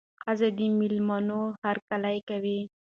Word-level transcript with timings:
ښځه 0.23 0.47
د 0.57 0.59
مېلمنو 0.79 1.41
هرکلی 1.63 2.17
کوي. 2.29 2.59